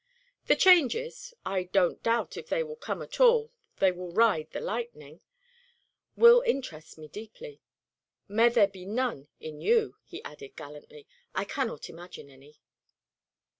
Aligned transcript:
The 0.47 0.55
changes 0.55 1.31
I 1.45 1.61
don't 1.65 2.01
doubt 2.01 2.35
if 2.35 2.49
they 2.49 2.63
come 2.79 3.03
at 3.03 3.19
all 3.19 3.51
they 3.77 3.91
will 3.91 4.11
ride 4.11 4.49
the 4.49 4.59
lightning 4.59 5.21
will 6.15 6.41
interest 6.41 6.97
me 6.97 7.07
deeply. 7.07 7.61
May 8.27 8.49
there 8.49 8.65
be 8.67 8.83
none 8.83 9.27
in 9.39 9.61
you," 9.61 9.97
he 10.03 10.23
added, 10.23 10.55
gallantly. 10.55 11.05
"I 11.35 11.45
cannot 11.45 11.87
imagine 11.87 12.31
any." 12.31 12.57